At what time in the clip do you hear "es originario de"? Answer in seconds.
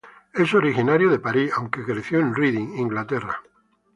0.33-1.19